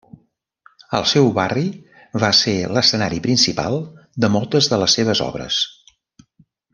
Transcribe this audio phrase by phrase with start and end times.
[0.99, 1.65] El seu barri
[2.25, 3.77] va ser l'escenari principal
[4.25, 5.61] de moltes de les seves obres.